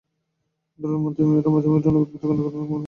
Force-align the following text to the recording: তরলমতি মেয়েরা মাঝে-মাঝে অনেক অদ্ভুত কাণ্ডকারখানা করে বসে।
তরলমতি 0.79 1.21
মেয়েরা 1.23 1.49
মাঝে-মাঝে 1.49 1.87
অনেক 1.89 2.01
অদ্ভুত 2.03 2.21
কাণ্ডকারখানা 2.21 2.61
করে 2.61 2.69
বসে। 2.69 2.79